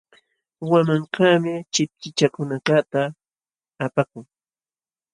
[0.69, 3.01] Wanmankaqmi chipchichakunakaqta
[3.85, 4.23] apakun.